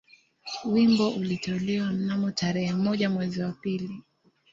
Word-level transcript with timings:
Wimbo 0.65 1.09
ulitolewa 1.09 1.87
mnamo 1.91 2.31
tarehe 2.31 2.73
moja 2.73 3.09
mwezi 3.09 3.41
wa 3.41 3.51
pili 3.51 4.03